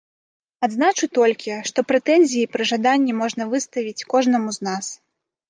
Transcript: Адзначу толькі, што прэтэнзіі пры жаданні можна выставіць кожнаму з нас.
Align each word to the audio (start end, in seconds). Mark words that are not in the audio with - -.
Адзначу 0.67 1.09
толькі, 1.17 1.53
што 1.71 1.79
прэтэнзіі 1.89 2.47
пры 2.57 2.63
жаданні 2.71 3.13
можна 3.21 3.43
выставіць 3.53 4.05
кожнаму 4.17 4.49
з 4.59 4.71
нас. 4.71 4.85